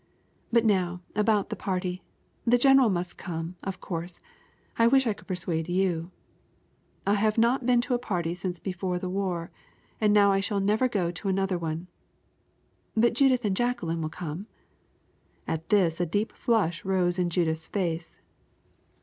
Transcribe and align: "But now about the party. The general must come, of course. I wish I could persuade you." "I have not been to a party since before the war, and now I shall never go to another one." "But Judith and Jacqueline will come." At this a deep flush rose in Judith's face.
"But 0.51 0.65
now 0.65 1.01
about 1.13 1.49
the 1.49 1.55
party. 1.55 2.01
The 2.43 2.57
general 2.57 2.89
must 2.89 3.19
come, 3.19 3.55
of 3.61 3.79
course. 3.79 4.19
I 4.75 4.87
wish 4.87 5.05
I 5.05 5.13
could 5.13 5.27
persuade 5.27 5.69
you." 5.69 6.09
"I 7.05 7.13
have 7.13 7.37
not 7.37 7.67
been 7.67 7.81
to 7.81 7.93
a 7.93 7.99
party 7.99 8.33
since 8.33 8.59
before 8.59 8.97
the 8.97 9.11
war, 9.11 9.51
and 10.01 10.11
now 10.11 10.31
I 10.31 10.39
shall 10.39 10.59
never 10.59 10.87
go 10.89 11.11
to 11.11 11.27
another 11.29 11.59
one." 11.59 11.85
"But 12.97 13.13
Judith 13.13 13.45
and 13.45 13.55
Jacqueline 13.55 14.01
will 14.01 14.09
come." 14.09 14.47
At 15.47 15.69
this 15.69 15.99
a 15.99 16.07
deep 16.07 16.31
flush 16.33 16.83
rose 16.83 17.19
in 17.19 17.29
Judith's 17.29 17.67
face. 17.67 18.19